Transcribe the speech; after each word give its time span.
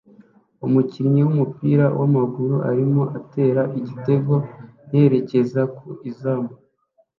Umukinnyi 0.65 1.21
wumupira 1.25 1.85
wamaguru 1.99 2.55
arimo 2.69 3.03
atera 3.17 3.61
igitego 3.79 4.33
yerekeza 4.91 5.61
ku 5.75 5.87
izamu 6.09 6.51